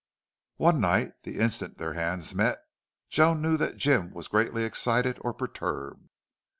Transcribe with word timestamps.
One 0.57 0.81
night, 0.81 1.21
the 1.21 1.37
instant 1.37 1.77
their 1.77 1.93
hands 1.93 2.33
met 2.33 2.57
Joan 3.09 3.39
knew 3.43 3.55
that 3.57 3.77
Jim 3.77 4.09
was 4.15 4.27
greatly 4.29 4.63
excited 4.63 5.19
or 5.21 5.31
perturbed. 5.31 6.09